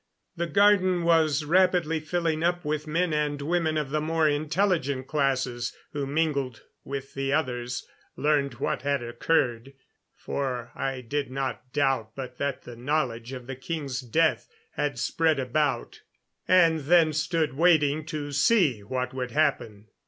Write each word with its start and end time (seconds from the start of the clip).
The 0.35 0.47
garden 0.47 1.03
was 1.03 1.45
rapidly 1.45 1.99
filling 1.99 2.41
up 2.41 2.65
with 2.65 2.87
men 2.87 3.13
and 3.13 3.39
women 3.39 3.77
of 3.77 3.91
the 3.91 4.01
more 4.01 4.27
intelligent 4.27 5.05
classes, 5.05 5.77
who 5.93 6.07
mingled 6.07 6.63
with 6.83 7.13
the 7.13 7.31
others, 7.33 7.85
learned 8.15 8.55
what 8.55 8.81
had 8.81 9.03
occurred 9.03 9.73
for 10.15 10.71
I 10.73 11.01
did 11.01 11.29
not 11.29 11.71
doubt 11.71 12.15
but 12.15 12.39
that 12.39 12.63
the 12.63 12.75
knowledge 12.75 13.31
of 13.31 13.45
the 13.45 13.55
king's 13.55 14.01
death 14.01 14.47
had 14.71 14.97
spread 14.97 15.37
about 15.37 16.01
and 16.47 16.79
then 16.79 17.13
stood 17.13 17.53
waiting 17.55 18.03
to 18.07 18.31
see 18.31 18.81
what 18.81 19.13
would 19.13 19.29
happen. 19.29 19.85